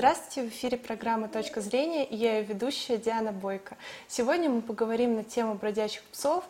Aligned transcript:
Здравствуйте, 0.00 0.48
в 0.48 0.52
эфире 0.54 0.78
программа 0.78 1.28
«Точка 1.28 1.60
зрения» 1.60 2.06
и 2.06 2.16
я 2.16 2.38
ее 2.38 2.44
ведущая 2.44 2.96
Диана 2.96 3.32
Бойко. 3.32 3.76
Сегодня 4.08 4.48
мы 4.48 4.62
поговорим 4.62 5.14
на 5.14 5.24
тему 5.24 5.56
бродячих 5.56 6.02
псов, 6.04 6.42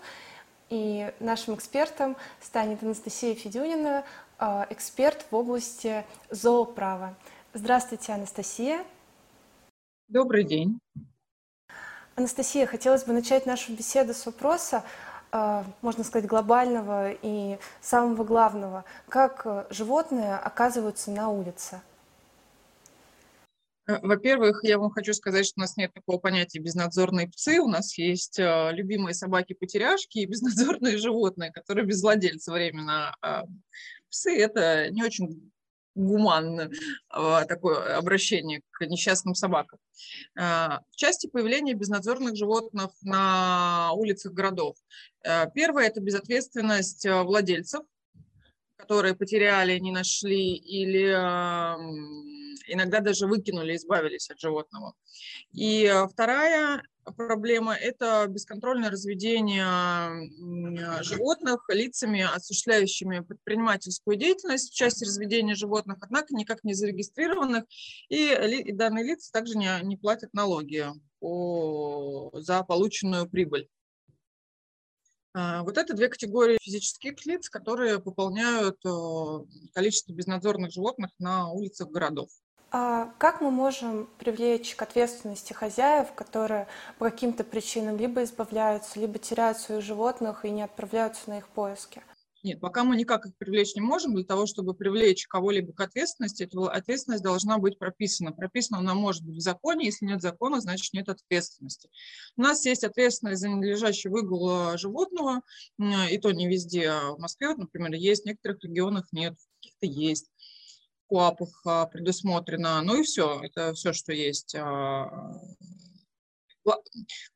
и 0.68 1.12
нашим 1.18 1.56
экспертом 1.56 2.16
станет 2.40 2.80
Анастасия 2.84 3.34
Федюнина, 3.34 4.04
э, 4.38 4.66
эксперт 4.70 5.26
в 5.32 5.34
области 5.34 6.04
зооправа. 6.30 7.16
Здравствуйте, 7.52 8.12
Анастасия. 8.12 8.84
Добрый 10.06 10.44
день. 10.44 10.78
Анастасия, 12.14 12.66
хотелось 12.66 13.02
бы 13.02 13.12
начать 13.12 13.46
нашу 13.46 13.72
беседу 13.72 14.14
с 14.14 14.26
вопроса, 14.26 14.84
э, 15.32 15.64
можно 15.82 16.04
сказать, 16.04 16.28
глобального 16.28 17.10
и 17.10 17.58
самого 17.80 18.22
главного. 18.22 18.84
Как 19.08 19.42
э, 19.44 19.66
животные 19.70 20.36
оказываются 20.36 21.10
на 21.10 21.30
улице? 21.30 21.80
Э, 23.90 23.98
во-первых, 24.02 24.60
я 24.62 24.78
вам 24.78 24.90
хочу 24.90 25.12
сказать, 25.14 25.46
что 25.46 25.54
у 25.58 25.60
нас 25.60 25.76
нет 25.76 25.92
такого 25.92 26.18
понятия 26.18 26.60
безнадзорные 26.60 27.28
псы. 27.28 27.60
У 27.60 27.68
нас 27.68 27.96
есть 27.98 28.38
э, 28.38 28.70
любимые 28.72 29.14
собаки-потеряшки 29.14 30.18
и 30.18 30.26
безнадзорные 30.26 30.98
животные, 30.98 31.50
которые 31.50 31.86
без 31.86 32.02
владельца 32.02 32.52
временно. 32.52 33.14
А 33.20 33.44
псы– 34.08 34.36
это 34.38 34.90
не 34.90 35.02
очень 35.02 35.50
гуманно 35.96 36.70
а, 37.08 37.44
такое 37.46 37.96
обращение 37.98 38.62
к 38.70 38.86
несчастным 38.86 39.34
собакам. 39.34 39.80
А, 40.38 40.80
в 40.92 40.96
части 40.96 41.26
появления 41.26 41.74
безнадзорных 41.74 42.36
животных 42.36 42.92
на 43.02 43.90
улицах 43.94 44.32
городов. 44.32 44.76
Э, 45.24 45.50
первое– 45.52 45.86
это 45.88 46.00
безответственность 46.00 47.06
владельцев, 47.06 47.82
которые 48.76 49.14
потеряли, 49.14 49.78
не 49.78 49.90
нашли 49.90 50.54
или 50.54 51.10
иногда 52.72 53.00
даже 53.00 53.26
выкинули, 53.26 53.76
избавились 53.76 54.30
от 54.30 54.40
животного. 54.40 54.94
И 55.52 55.84
э, 55.84 56.06
вторая 56.08 56.82
проблема– 57.16 57.74
это 57.80 58.26
бесконтрольное 58.28 58.90
разведение 58.90 59.64
животных 61.02 61.64
лицами, 61.68 62.22
осуществляющими 62.22 63.20
предпринимательскую 63.20 64.16
деятельность 64.16 64.72
в 64.72 64.76
части 64.76 65.04
разведения 65.04 65.54
животных, 65.54 65.98
однако 66.00 66.34
никак 66.34 66.62
не 66.64 66.74
зарегистрированных, 66.74 67.64
и 68.08 68.72
данные 68.72 69.04
лица 69.04 69.32
также 69.32 69.56
не, 69.56 69.68
не 69.82 69.96
платят 69.96 70.32
налоги 70.34 70.86
по, 71.18 72.30
за 72.34 72.62
полученную 72.62 73.28
прибыль. 73.28 73.68
А, 75.32 75.62
вот 75.62 75.78
это 75.78 75.94
две 75.94 76.08
категории 76.08 76.58
физических 76.60 77.24
лиц, 77.24 77.48
которые 77.48 78.00
пополняют 78.00 78.78
э, 78.84 79.70
количество 79.72 80.12
безнадзорных 80.12 80.72
животных 80.72 81.10
на 81.18 81.50
улицах 81.50 81.88
городов. 81.90 82.30
А 82.72 83.12
как 83.18 83.40
мы 83.40 83.50
можем 83.50 84.08
привлечь 84.18 84.76
к 84.76 84.82
ответственности 84.82 85.52
хозяев, 85.52 86.12
которые 86.14 86.68
по 86.98 87.10
каким-то 87.10 87.42
причинам 87.42 87.96
либо 87.96 88.22
избавляются, 88.22 89.00
либо 89.00 89.18
теряют 89.18 89.58
своих 89.58 89.82
животных 89.82 90.44
и 90.44 90.50
не 90.50 90.62
отправляются 90.62 91.30
на 91.30 91.38
их 91.38 91.48
поиски? 91.48 92.02
Нет, 92.42 92.58
пока 92.60 92.84
мы 92.84 92.96
никак 92.96 93.26
их 93.26 93.36
привлечь 93.36 93.74
не 93.74 93.82
можем. 93.82 94.14
Для 94.14 94.24
того, 94.24 94.46
чтобы 94.46 94.72
привлечь 94.72 95.26
кого-либо 95.26 95.72
к 95.72 95.80
ответственности, 95.80 96.44
эта 96.44 96.70
ответственность 96.70 97.22
должна 97.22 97.58
быть 97.58 97.78
прописана. 97.78 98.32
Прописана 98.32 98.78
она 98.78 98.94
может 98.94 99.24
быть 99.24 99.36
в 99.36 99.40
законе. 99.40 99.86
Если 99.86 100.06
нет 100.06 100.22
закона, 100.22 100.60
значит 100.60 100.94
нет 100.94 101.08
ответственности. 101.08 101.90
У 102.36 102.42
нас 102.42 102.64
есть 102.64 102.84
ответственность 102.84 103.40
за 103.40 103.48
ненадлежащий 103.48 104.08
выгул 104.08 104.48
э, 104.50 104.78
животного, 104.78 105.42
и 106.10 106.16
то 106.18 106.30
не 106.30 106.48
везде. 106.48 106.88
А 106.88 107.12
в 107.12 107.18
Москве, 107.18 107.54
например, 107.54 107.92
есть, 107.92 108.22
в 108.22 108.26
некоторых 108.26 108.62
регионах 108.62 109.08
нет, 109.12 109.34
в 109.34 109.60
каких-то 109.60 109.86
есть. 109.86 110.30
А, 111.12 111.86
предусмотрено. 111.86 112.80
Ну 112.82 113.00
и 113.00 113.02
все, 113.02 113.40
это 113.42 113.74
все, 113.74 113.92
что 113.92 114.12
есть 114.12 114.54
а, 114.54 115.40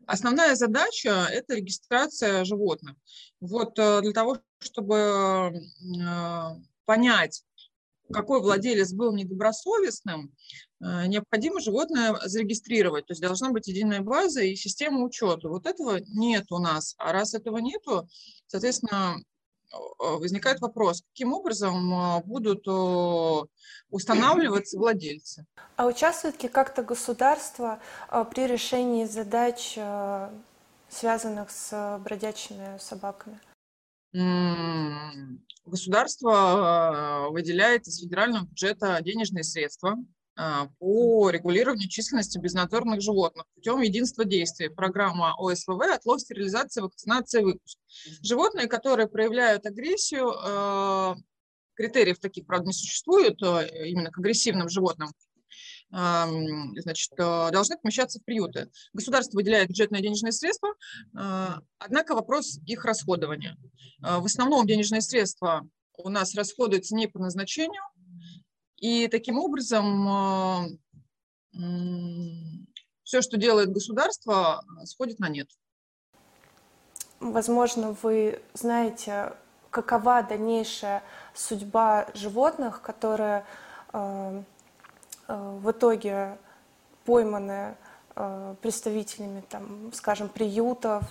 Основная 0.06 0.54
задача– 0.54 1.26
это 1.32 1.54
регистрация 1.54 2.44
животных. 2.44 2.94
Вот 3.40 3.78
э, 3.78 4.02
для 4.02 4.12
того, 4.12 4.38
чтобы 4.58 4.94
э, 4.96 5.50
понять, 6.84 7.42
какой 8.12 8.42
владелец 8.42 8.92
был 8.92 9.14
недобросовестным, 9.14 10.30
э, 10.80 11.06
необходимо 11.06 11.60
животное 11.60 12.18
зарегистрировать. 12.24 13.06
То 13.06 13.12
есть 13.12 13.22
должна 13.22 13.50
быть 13.50 13.66
единая 13.66 14.02
база 14.02 14.42
и 14.42 14.54
система 14.56 15.02
учета. 15.02 15.48
Вот 15.48 15.66
этого 15.66 16.00
нет 16.08 16.44
у 16.50 16.58
нас. 16.58 16.94
А 16.98 17.12
раз 17.12 17.32
этого 17.32 17.58
нету, 17.58 18.06
соответственно, 18.46 19.16
возникает 19.98 20.60
вопрос, 20.60 21.02
каким 21.02 21.32
образом 21.32 22.22
будут 22.24 22.66
устанавливаться 23.90 24.78
владельцы. 24.78 25.46
А 25.76 25.86
участвует 25.86 26.42
ли 26.42 26.48
как-то 26.48 26.82
государство 26.82 27.80
при 28.30 28.46
решении 28.46 29.04
задач, 29.04 29.78
связанных 30.88 31.50
с 31.50 31.98
бродячими 32.04 32.78
собаками? 32.78 33.40
Государство 35.64 37.28
выделяет 37.30 37.86
из 37.88 38.00
федерального 38.00 38.44
бюджета 38.44 39.00
денежные 39.02 39.42
средства 39.42 39.96
по 40.78 41.30
регулированию 41.30 41.88
численности 41.88 42.38
безнадзорных 42.38 43.00
животных 43.00 43.44
путем 43.54 43.80
единства 43.80 44.24
действий. 44.24 44.68
Программа 44.68 45.34
ОСВВ 45.38 45.80
«Отлов, 45.80 46.20
стерилизация, 46.20 46.82
вакцинация, 46.82 47.42
выпуск». 47.42 47.78
Животные, 48.22 48.66
которые 48.66 49.06
проявляют 49.06 49.64
агрессию, 49.64 50.32
а, 50.36 51.16
критериев 51.74 52.18
таких, 52.18 52.46
правда, 52.46 52.66
не 52.66 52.72
существует 52.72 53.40
а, 53.42 53.62
именно 53.62 54.10
к 54.10 54.18
агрессивным 54.18 54.68
животным, 54.68 55.10
значит, 55.90 57.12
должны 57.16 57.76
помещаться 57.78 58.18
в 58.18 58.24
приюты. 58.24 58.68
Государство 58.92 59.36
выделяет 59.36 59.68
бюджетные 59.68 60.02
денежные 60.02 60.32
средства, 60.32 60.74
однако 61.78 62.16
вопрос 62.16 62.58
их 62.66 62.84
расходования. 62.84 63.56
В 64.00 64.24
основном 64.24 64.66
денежные 64.66 65.02
средства 65.02 65.68
у 65.96 66.08
нас 66.08 66.34
расходуются 66.34 66.96
не 66.96 67.06
по 67.06 67.20
назначению, 67.20 67.82
и 68.78 69.08
таким 69.08 69.38
образом 69.38 70.08
а, 70.08 70.66
все, 73.04 73.22
что 73.22 73.36
делает 73.36 73.72
государство, 73.72 74.64
сходит 74.84 75.18
на 75.18 75.28
нет. 75.28 75.48
Возможно, 77.20 77.96
вы 78.02 78.42
знаете, 78.54 79.32
какова 79.70 80.22
дальнейшая 80.22 81.02
судьба 81.32 82.06
животных, 82.14 82.80
которые 82.82 83.44
э, 83.92 84.42
э, 85.28 85.58
в 85.62 85.70
итоге 85.70 86.38
пойманы 87.04 87.76
э, 88.14 88.54
представителями, 88.60 89.42
там, 89.48 89.92
скажем, 89.92 90.28
приютов 90.28 91.04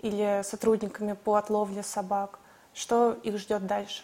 или 0.00 0.42
сотрудниками 0.42 1.14
по 1.14 1.36
отловле 1.36 1.82
собак. 1.82 2.38
Что 2.72 3.12
их 3.22 3.38
ждет 3.38 3.66
дальше? 3.66 4.02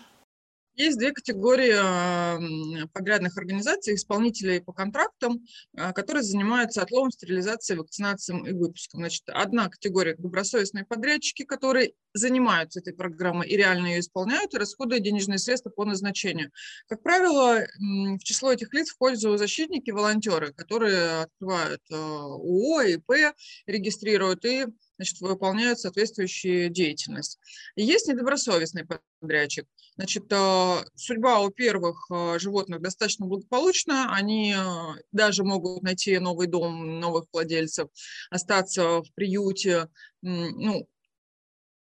Есть 0.74 0.98
две 0.98 1.12
категории 1.12 2.86
подрядных 2.88 3.36
организаций, 3.36 3.94
исполнителей 3.94 4.60
по 4.60 4.72
контрактам, 4.72 5.44
а, 5.76 5.92
которые 5.92 6.22
занимаются 6.22 6.82
отловом, 6.82 7.10
стерилизацией, 7.10 7.78
вакцинацией 7.78 8.50
и 8.50 8.52
выпуском. 8.52 9.00
Значит, 9.00 9.24
одна 9.26 9.68
категория– 9.68 10.14
добросовестные 10.18 10.84
подрядчики, 10.84 11.44
которые 11.44 11.92
занимаются 12.14 12.80
этой 12.80 12.94
программой 12.94 13.48
и 13.48 13.56
реально 13.56 13.88
ее 13.88 14.00
исполняют, 14.00 14.54
и 14.54 14.58
расходуют 14.58 15.04
денежные 15.04 15.38
средства 15.38 15.70
по 15.70 15.84
назначению. 15.84 16.50
Как 16.88 17.02
правило, 17.02 17.66
в 17.78 18.18
число 18.24 18.52
этих 18.52 18.72
лиц 18.72 18.90
входят 18.90 19.20
зоозащитники, 19.20 19.90
волонтеры, 19.90 20.52
которые 20.52 21.22
открывают 21.22 21.82
э, 21.90 21.96
УО, 21.96 22.82
ИП, 22.82 23.34
регистрируют 23.66 24.44
и 24.44 24.66
значит, 25.00 25.18
выполняют 25.22 25.80
соответствующую 25.80 26.68
деятельность. 26.68 27.38
И 27.74 27.82
есть 27.82 28.06
недобросовестный 28.06 28.86
подрядчик. 29.18 29.66
Значит, 29.96 30.26
э, 30.30 30.84
судьба 30.94 31.40
у 31.40 31.48
первых 31.48 32.06
э, 32.10 32.38
животных 32.38 32.82
достаточно 32.82 33.24
благополучна. 33.24 34.14
Они 34.14 34.54
э, 34.54 34.62
даже 35.10 35.42
могут 35.42 35.82
найти 35.82 36.18
новый 36.18 36.48
дом, 36.48 37.00
новых 37.00 37.24
владельцев, 37.32 37.88
остаться 38.28 39.00
в 39.00 39.10
приюте. 39.14 39.88
Ну, 40.20 40.86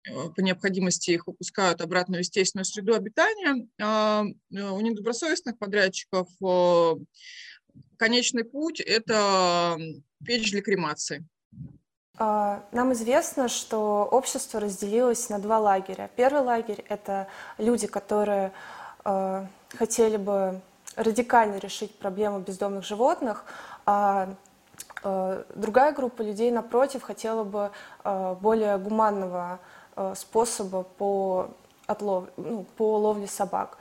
по 0.06 0.40
необходимости 0.40 1.12
их 1.12 1.28
выпускают 1.28 1.82
обратно 1.82 2.16
в 2.16 2.20
естественную 2.20 2.64
среду 2.64 2.94
обитания. 2.94 3.68
А 3.82 4.24
у 4.50 4.80
недобросовестных 4.80 5.58
подрядчиков 5.58 6.30
конечный 7.98 8.46
путь– 8.46 8.80
это 8.80 9.78
печь 10.26 10.52
для 10.52 10.62
кремации. 10.62 11.28
А, 12.22 12.62
нам 12.74 12.92
известно, 12.92 13.48
что 13.48 14.04
общество 14.12 14.60
разделилось 14.60 15.30
на 15.30 15.40
два 15.40 15.58
лагеря. 15.58 16.10
Первый 16.18 16.44
лагерь– 16.44 16.84
это 16.90 17.30
люди, 17.58 17.88
которые 17.88 18.52
э, 19.06 19.46
хотели 19.78 20.18
бы 20.18 20.60
радикально 20.98 21.60
решить 21.60 21.98
проблему 21.98 22.40
бездомных 22.40 22.84
животных, 22.84 23.46
а 23.86 24.36
э, 25.02 25.44
другая 25.56 25.94
группа 25.94 26.22
людей, 26.22 26.52
напротив, 26.52 27.04
хотела 27.04 27.46
бы 27.46 27.72
более 28.42 28.78
гуманного 28.78 29.60
способа 30.16 30.84
по, 30.84 31.52
отлов, 31.88 32.26
ну, 32.36 32.66
по 32.76 32.98
ловле 32.98 33.28
собак. 33.28 33.78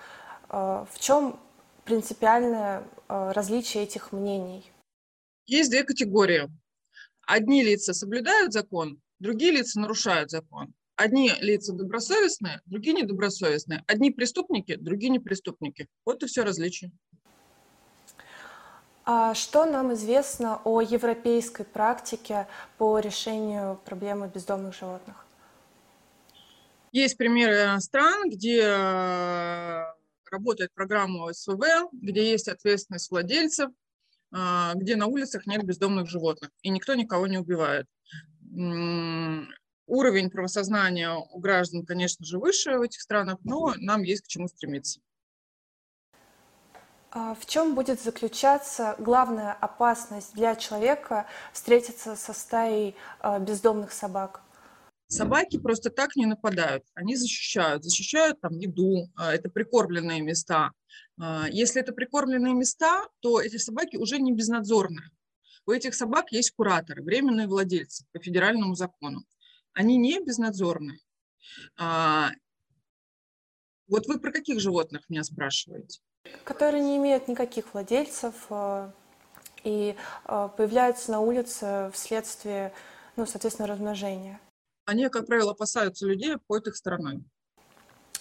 В 0.48 0.88
чем 0.98 1.38
принципиальное 1.84 2.82
различие 3.08 3.84
этих 3.84 4.12
мнений? 4.12 4.70
Есть 5.46 5.70
две 5.70 5.84
категории. 5.84 6.48
Одни 7.28 7.62
лица 7.62 7.92
соблюдают 7.92 8.54
закон, 8.54 9.02
другие 9.18 9.52
лица 9.52 9.78
нарушают 9.78 10.30
закон. 10.30 10.72
Одни 10.96 11.30
лица 11.40 11.74
добросовестные, 11.74 12.62
другие 12.64 12.94
недобросовестные. 12.94 13.84
Одни 13.86 14.10
преступники, 14.10 14.76
другие 14.76 15.10
не 15.10 15.18
преступники. 15.18 15.88
Вот 16.06 16.22
и 16.22 16.26
все 16.26 16.42
различие. 16.42 16.90
А 19.04 19.34
что 19.34 19.66
нам 19.66 19.92
известно 19.92 20.62
о 20.64 20.80
европейской 20.80 21.64
практике 21.64 22.46
по 22.78 22.98
решению 22.98 23.78
проблемы 23.84 24.30
бездомных 24.34 24.74
животных? 24.74 25.26
Есть 26.92 27.18
примеры 27.18 27.78
стран, 27.80 28.30
где 28.30 28.62
э, 28.62 29.84
работает 30.30 30.72
программа 30.72 31.30
СВВ, 31.34 31.90
где 31.92 32.30
есть 32.30 32.48
ответственность 32.48 33.10
владельцев, 33.10 33.70
где 34.30 34.96
на 34.96 35.06
улицах 35.06 35.46
нет 35.46 35.62
бездомных 35.64 36.08
животных, 36.08 36.50
и 36.62 36.68
никто 36.70 36.94
никого 36.94 37.26
не 37.26 37.38
убивает. 37.38 37.86
Уровень 39.86 40.30
правосознания 40.30 41.14
у 41.14 41.38
граждан, 41.38 41.86
конечно 41.86 42.24
же, 42.24 42.38
выше 42.38 42.76
в 42.78 42.82
этих 42.82 43.00
странах, 43.00 43.38
но 43.42 43.72
нам 43.78 44.02
есть 44.02 44.24
к 44.24 44.28
чему 44.28 44.48
стремиться. 44.48 45.00
А 47.10 47.34
в 47.34 47.46
чем 47.46 47.74
будет 47.74 48.02
заключаться 48.02 48.94
главная 48.98 49.54
опасность 49.54 50.34
для 50.34 50.54
человека 50.56 51.26
встретиться 51.54 52.16
со 52.16 52.34
стаей 52.34 52.94
а, 53.20 53.38
бездомных 53.38 53.92
собак? 53.92 54.42
Собаки 55.08 55.58
просто 55.58 55.90
так 55.90 56.16
не 56.16 56.26
нападают, 56.26 56.84
они 56.94 57.16
защищают, 57.16 57.82
защищают 57.82 58.40
там 58.40 58.52
еду, 58.58 59.08
а, 59.16 59.34
это 59.34 59.48
прикормленные 59.48 60.20
места. 60.20 60.72
Если 61.50 61.80
это 61.80 61.92
прикормленные 61.92 62.54
места, 62.54 63.08
то 63.20 63.40
эти 63.40 63.56
собаки 63.56 63.96
уже 63.96 64.20
не 64.20 64.32
безнадзорные. 64.32 65.10
У 65.66 65.72
этих 65.72 65.94
собак 65.94 66.30
есть 66.30 66.52
кураторы, 66.52 67.02
временные 67.02 67.48
владельцы 67.48 68.06
по 68.12 68.20
федеральному 68.20 68.76
закону. 68.76 69.24
Они 69.72 69.96
не 69.96 70.20
безнадзорные. 70.24 71.00
Вот 73.88 74.06
вы 74.06 74.18
про 74.20 74.30
каких 74.30 74.60
животных 74.60 75.08
меня 75.08 75.24
спрашиваете? 75.24 76.00
Которые 76.44 76.82
не 76.82 76.98
имеют 76.98 77.26
никаких 77.26 77.72
владельцев 77.72 78.34
э, 78.50 78.90
и 79.64 79.96
э, 80.26 80.48
появляются 80.56 81.10
на 81.10 81.20
улице 81.20 81.90
вследствие, 81.94 82.72
ну, 83.16 83.24
соответственно, 83.24 83.66
размножения. 83.66 84.40
Они, 84.88 85.06
как 85.10 85.26
правило, 85.26 85.50
опасаются 85.50 86.06
людей, 86.06 86.36
обходят 86.36 86.68
их 86.68 86.76
стороной. 86.76 87.22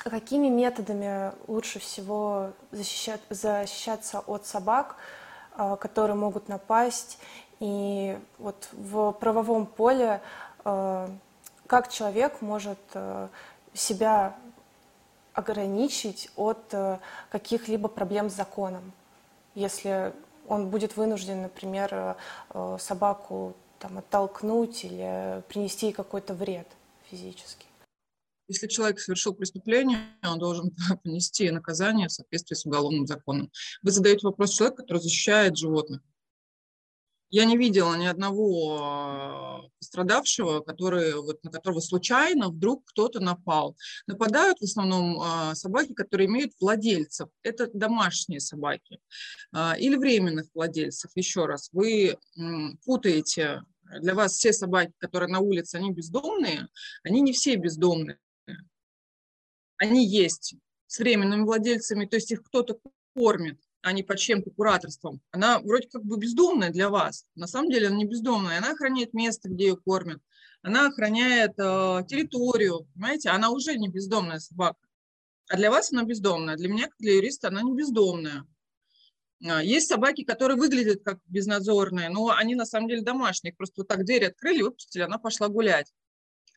А 0.03 0.09
какими 0.09 0.49
методами 0.49 1.31
лучше 1.47 1.79
всего 1.79 2.51
защищать, 2.71 3.21
защищаться 3.29 4.19
от 4.19 4.45
собак, 4.45 4.97
э, 5.57 5.77
которые 5.79 6.17
могут 6.17 6.49
напасть? 6.49 7.19
И 7.61 8.19
вот 8.37 8.67
в 8.73 9.13
правовом 9.13 9.65
поле 9.65 10.21
как 10.63 11.89
человек 11.89 12.41
может 12.41 12.77
себя 13.73 14.35
ограничить 15.33 16.29
от 16.35 16.75
каких-либо 17.29 17.87
проблем 17.87 18.29
с 18.29 18.33
законом. 18.33 18.91
Если 19.55 20.13
он 20.47 20.69
будет 20.69 20.97
вынужден, 20.97 21.41
например, 21.43 22.17
собаку 22.79 23.55
там, 23.79 23.97
оттолкнуть 23.97 24.83
или 24.83 25.43
принести 25.47 25.87
ей 25.87 25.93
какой-то 25.93 26.33
вред 26.33 26.67
физический. 27.09 27.67
Если 28.49 28.67
человек 28.67 28.99
совершил 28.99 29.33
преступление, 29.33 29.99
он 30.23 30.39
должен 30.39 30.71
понести 31.03 31.49
наказание 31.51 32.07
в 32.07 32.11
соответствии 32.11 32.55
с 32.55 32.65
уголовным 32.65 33.05
законом. 33.05 33.51
Вы 33.81 33.91
задаете 33.91 34.25
вопрос 34.25 34.53
человеку, 34.53 34.77
который 34.77 35.01
защищает 35.01 35.57
животных. 35.57 36.01
Я 37.29 37.43
не 37.43 37.57
видела 37.57 37.95
ни 37.95 38.05
одного 38.05 38.77
а, 38.79 39.61
пострадавшего, 39.79 40.61
который, 40.61 41.13
вот, 41.15 41.43
на 41.43 41.51
которого 41.51 41.81
случайно 41.81 42.49
вдруг 42.49 42.85
кто-то 42.85 43.19
напал. 43.19 43.75
Нападают 44.05 44.59
в 44.59 44.63
основном 44.63 45.19
а, 45.19 45.53
собаки, 45.53 45.93
которые 45.93 46.27
имеют 46.27 46.53
владельцев. 46.59 47.27
Это 47.43 47.69
домашние 47.73 48.39
собаки 48.39 48.99
а, 49.51 49.75
или 49.77 49.97
временных 49.97 50.47
владельцев. 50.53 51.11
Еще 51.15 51.45
раз, 51.45 51.69
вы 51.73 52.17
путаете. 52.85 53.63
Для 54.01 54.15
вас 54.15 54.33
все 54.33 54.51
собаки, 54.51 54.93
которые 54.97 55.29
на 55.29 55.39
улице, 55.39 55.75
они 55.75 55.91
бездомные, 55.91 56.67
они 57.03 57.21
не 57.21 57.31
все 57.31 57.55
бездомные. 57.55 58.19
Они 59.77 60.05
есть 60.05 60.55
с 60.87 60.99
временными 60.99 61.43
владельцами, 61.43 62.05
то 62.05 62.15
есть 62.15 62.31
их 62.31 62.43
кто-то 62.43 62.79
кормит 63.13 63.59
а 63.87 63.93
не 63.93 64.03
под 64.03 64.19
чем-то 64.19 64.51
кураторством, 64.51 65.21
она 65.31 65.59
вроде 65.59 65.87
как 65.87 66.03
бы 66.03 66.17
бездомная 66.17 66.71
для 66.71 66.89
вас. 66.89 67.25
На 67.35 67.47
самом 67.47 67.69
деле 67.69 67.87
она 67.87 67.95
не 67.95 68.05
бездомная, 68.05 68.57
она 68.57 68.71
охраняет 68.71 69.13
место, 69.13 69.47
где 69.47 69.67
ее 69.67 69.77
кормят, 69.77 70.21
она 70.61 70.87
охраняет 70.87 71.53
э, 71.57 72.03
территорию, 72.05 72.85
понимаете, 72.93 73.29
она 73.29 73.49
уже 73.49 73.77
не 73.77 73.87
бездомная 73.87 74.39
собака. 74.39 74.79
А 75.49 75.55
для 75.55 75.71
вас 75.71 75.93
она 75.93 76.03
бездомная, 76.03 76.57
для 76.57 76.67
меня, 76.67 76.87
как 76.87 76.97
для 76.99 77.15
юриста, 77.15 77.47
она 77.47 77.61
не 77.61 77.73
бездомная. 77.73 78.45
А, 79.45 79.63
есть 79.63 79.87
собаки, 79.87 80.25
которые 80.25 80.57
выглядят 80.57 81.03
как 81.05 81.19
безнадзорные, 81.27 82.09
но 82.09 82.31
они 82.31 82.55
на 82.55 82.65
самом 82.65 82.89
деле 82.89 83.03
домашние. 83.03 83.53
Просто 83.53 83.81
вот 83.81 83.87
так 83.87 84.03
дверь 84.03 84.25
открыли, 84.25 84.63
выпустили, 84.63 85.03
она 85.03 85.17
пошла 85.17 85.47
гулять. 85.47 85.93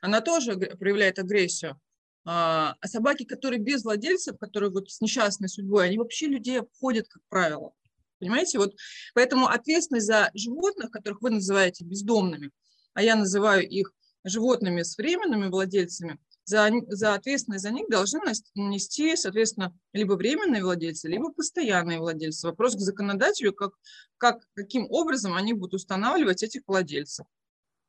Она 0.01 0.21
тоже 0.21 0.57
проявляет 0.57 1.21
агрессию. 1.21 1.81
А, 2.25 2.77
а 2.81 2.89
собаки, 2.89 3.25
которые 3.25 3.61
без 3.61 3.85
владельцев, 3.85 4.39
которые 4.39 4.71
вот 4.71 4.91
с 4.91 5.01
несчастной 5.01 5.49
судьбой, 5.49 5.87
они 5.87 5.99
вообще 5.99 6.27
людей 6.27 6.61
обходят, 6.61 7.09
как 7.09 7.23
правило. 7.29 7.73
Понимаете? 8.19 8.59
Вот 8.59 8.75
поэтому 9.15 9.47
ответственность 9.47 10.07
за 10.07 10.31
животных, 10.35 10.91
которых 10.91 11.23
вы 11.23 11.31
называете 11.31 11.85
бездомными, 11.85 12.51
а 12.93 13.03
я 13.03 13.17
называю 13.17 13.67
их 13.67 13.93
животными 14.25 14.83
с 14.83 14.99
временными 14.99 15.49
владельцами, 15.49 16.19
за, 16.45 16.71
за 16.89 17.15
ответственность 17.15 17.63
за 17.63 17.71
них 17.71 17.89
должны 17.89 18.21
нести, 18.55 19.17
соответственно, 19.17 19.75
либо 19.93 20.15
временные 20.15 20.63
владельцы, 20.63 21.09
либо 21.09 21.33
постоянные 21.33 22.01
владельцы. 22.01 22.47
Вопрос 22.47 22.75
к 22.75 22.81
законодателю, 22.81 23.53
как, 23.53 23.73
как, 24.19 24.43
каким 24.55 24.87
образом 24.91 25.35
они 25.35 25.53
будут 25.53 25.75
устанавливать 25.75 26.43
этих 26.43 26.63
владельцев. 26.67 27.27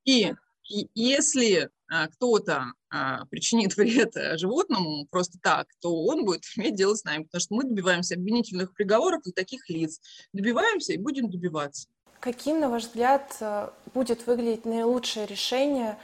И 0.05 0.33
и 0.69 0.89
если 0.93 1.69
а, 1.89 2.07
кто-то 2.07 2.73
а, 2.89 3.25
причинит 3.25 3.75
вред 3.75 4.15
э, 4.15 4.37
животному 4.37 5.05
просто 5.07 5.37
так, 5.43 5.67
то 5.81 5.93
он 6.05 6.23
будет 6.23 6.43
иметь 6.55 6.75
дело 6.75 6.95
с 6.95 7.03
нами, 7.03 7.23
потому 7.23 7.41
что 7.41 7.55
мы 7.55 7.63
добиваемся 7.63 8.15
обвинительных 8.15 8.73
приговоров 8.73 9.21
и 9.25 9.31
таких 9.31 9.69
лиц. 9.69 9.99
Добиваемся 10.31 10.93
и 10.93 10.97
будем 10.97 11.29
добиваться. 11.29 11.89
Каким, 12.21 12.59
на 12.59 12.69
ваш 12.69 12.83
взгляд, 12.83 13.36
э, 13.41 13.69
будет 13.93 14.25
выглядеть 14.25 14.63
наилучшее 14.65 15.25
решение 15.25 15.97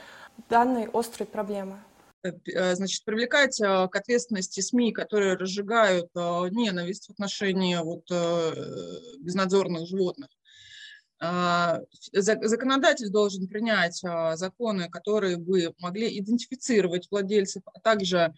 данной 0.50 0.88
острой 0.92 1.26
проблемы? 1.26 1.78
Э, 2.22 2.74
значит, 2.74 3.04
привлекать 3.04 3.56
к 3.56 3.90
ответственности 3.96 4.60
СМИ, 4.60 4.92
которые 4.92 5.36
разжигают 5.36 6.14
ненависть 6.14 7.06
в 7.06 7.10
отношении 7.10 7.76
вот, 7.76 8.04
безнадзорных 9.20 9.86
животных. 9.86 10.28
А, 11.20 11.80
законодатель 12.12 13.10
должен 13.10 13.48
принять 13.48 14.00
а, 14.04 14.36
законы, 14.36 14.88
которые 14.88 15.36
бы 15.36 15.74
могли 15.80 16.18
идентифицировать 16.18 17.08
владельцев, 17.10 17.62
а 17.66 17.80
также 17.80 18.32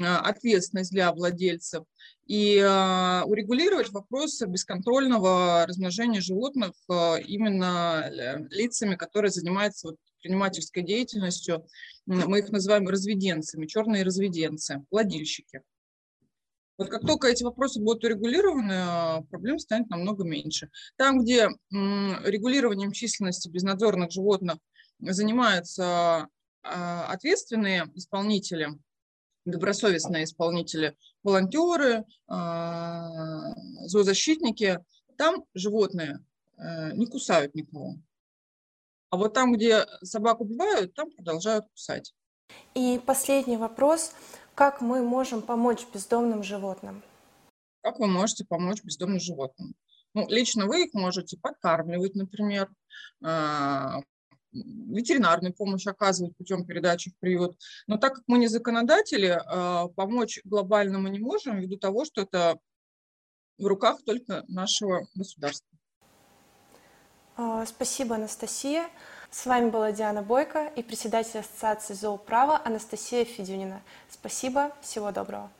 а, 0.00 0.20
ответственность 0.20 0.92
для 0.92 1.12
владельцев 1.12 1.84
и 2.26 2.58
урегулировать 2.58 3.88
вопрос 3.90 4.42
бесконтрольного 4.42 5.64
размножения 5.66 6.20
животных 6.20 6.72
именно 6.86 8.04
лицами, 8.50 8.96
которые 8.96 9.30
занимаются 9.30 9.94
предпринимательской 10.18 10.82
деятельностью. 10.82 11.64
Мы 12.04 12.40
их 12.40 12.50
называем 12.50 12.86
разведенцами, 12.86 13.64
черные 13.64 14.02
разведенцы, 14.02 14.84
владельщики. 14.90 15.62
Вот 16.78 16.88
как 16.88 17.02
только 17.02 17.26
эти 17.26 17.42
вопросы 17.42 17.80
будут 17.80 18.04
урегулированы, 18.04 18.72
а, 18.72 19.22
проблем 19.22 19.58
станет 19.58 19.90
намного 19.90 20.24
меньше. 20.24 20.70
Там, 20.96 21.18
где 21.18 21.48
регулированием 21.70 22.92
численности 22.92 23.48
безнадзорных 23.48 24.12
животных 24.12 24.58
занимаются 25.00 26.28
а, 26.62 27.06
ответственные 27.08 27.90
исполнители, 27.94 28.68
добросовестные 29.44 30.24
исполнители, 30.24 30.96
волонтеры, 31.24 32.04
а, 32.28 33.54
зоозащитники, 33.86 34.78
там 35.16 35.44
животные 35.52 36.24
э, 36.56 36.92
не 36.92 37.06
кусают 37.06 37.54
никого. 37.56 37.96
А 39.10 39.16
вот 39.16 39.34
там, 39.34 39.52
где 39.52 39.84
собак 40.02 40.40
убивают, 40.40 40.94
там 40.94 41.10
продолжают 41.10 41.66
кусать. 41.72 42.14
И 42.74 43.00
последний 43.04 43.56
вопрос. 43.56 44.12
Как 44.58 44.80
мы 44.80 45.02
можем 45.02 45.40
помочь 45.40 45.86
бездомным 45.94 46.42
животным? 46.42 47.04
Как 47.80 48.00
вы 48.00 48.08
можете 48.08 48.44
помочь 48.44 48.82
бездомным 48.82 49.20
животным? 49.20 49.76
Ну, 50.14 50.26
лично 50.28 50.66
вы 50.66 50.86
их 50.86 50.94
можете 50.94 51.38
подкармливать, 51.38 52.16
например, 52.16 52.68
а, 53.22 54.00
ветеринарную 54.50 55.54
помощь 55.54 55.86
оказывать 55.86 56.36
путем 56.36 56.66
передачи 56.66 57.12
в 57.12 57.18
приют. 57.20 57.56
Но 57.86 57.98
так 57.98 58.16
как 58.16 58.24
мы 58.26 58.38
не 58.38 58.48
законодатели, 58.48 59.40
а, 59.46 59.86
помочь 59.94 60.40
глобально 60.42 60.98
мы 60.98 61.10
не 61.10 61.20
можем, 61.20 61.60
ввиду 61.60 61.76
того, 61.76 62.04
что 62.04 62.22
это 62.22 62.58
в 63.58 63.64
руках 63.64 64.02
только 64.04 64.42
нашего 64.48 65.06
государства. 65.14 65.78
А, 67.36 67.64
спасибо, 67.64 68.16
Анастасия. 68.16 68.88
С 69.30 69.44
вами 69.44 69.68
была 69.68 69.92
Диана 69.92 70.22
Бойко 70.22 70.72
и 70.74 70.82
председатель 70.82 71.40
Ассоциации 71.40 71.92
зооправа 71.92 72.60
Анастасия 72.64 73.24
Федюнина. 73.24 73.82
Спасибо, 74.10 74.72
всего 74.80 75.12
доброго. 75.12 75.50